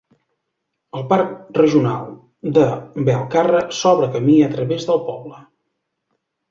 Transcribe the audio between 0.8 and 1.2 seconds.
El